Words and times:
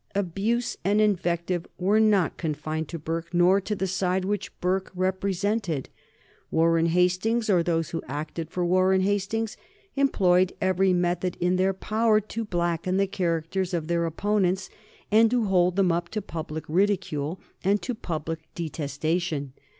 Abuse 0.15 0.77
and 0.83 0.99
invective 0.99 1.67
were 1.77 1.99
not 1.99 2.35
confined 2.39 2.87
to 2.89 2.97
Burke 2.97 3.35
nor 3.35 3.61
to 3.61 3.75
the 3.75 3.85
side 3.85 4.25
which 4.25 4.49
Burke 4.59 4.91
represented. 4.95 5.89
Warren 6.49 6.87
Hastings, 6.87 7.51
or 7.51 7.61
those 7.61 7.91
who 7.91 8.01
acted 8.07 8.49
for 8.49 8.65
Warren 8.65 9.01
Hastings, 9.01 9.57
employed 9.95 10.53
every 10.59 10.91
means 10.91 11.17
in 11.39 11.57
their 11.57 11.75
power 11.75 12.19
to 12.19 12.43
blacken 12.45 12.97
the 12.97 13.05
characters 13.05 13.75
of 13.75 13.87
their 13.89 14.07
opponents 14.07 14.71
and 15.11 15.29
to 15.29 15.45
hold 15.45 15.75
them 15.75 15.91
up 15.91 16.09
to 16.09 16.21
public 16.23 16.63
ridicule 16.67 17.39
and 17.63 17.79
to 17.83 17.93
public 17.93 18.39
detestation. 18.55 19.53